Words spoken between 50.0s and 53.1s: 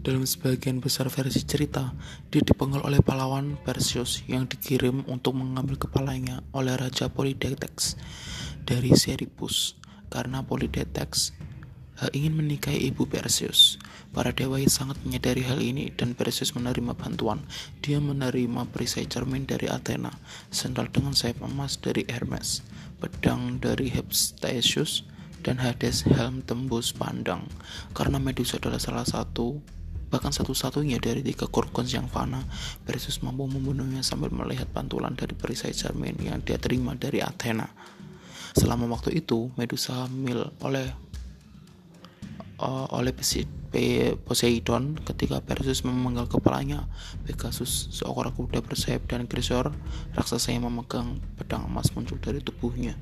raksasa yang memegang pedang emas muncul dari tubuhnya.